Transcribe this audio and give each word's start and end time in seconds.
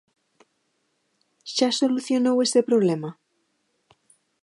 ¿Xa 1.55 1.67
solucionou 1.79 2.37
ese 2.45 2.61
problema? 2.69 3.09